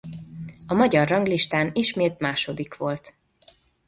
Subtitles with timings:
[0.67, 3.15] A magyar ranglistán ismét második volt.